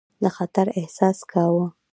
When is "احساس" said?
0.79-1.17